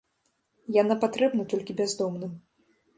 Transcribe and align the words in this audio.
Яна 0.81 0.95
патрэбна 1.05 1.47
толькі 1.55 1.79
бяздомным. 1.85 2.37